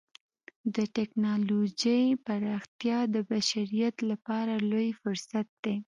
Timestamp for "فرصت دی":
5.01-5.75